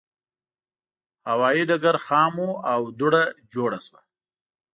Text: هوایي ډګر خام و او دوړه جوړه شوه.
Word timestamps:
هوایي 1.29 1.63
ډګر 1.69 1.97
خام 2.05 2.35
و 2.45 2.49
او 2.71 2.81
دوړه 2.99 3.23
جوړه 3.53 3.79
شوه. 3.85 4.01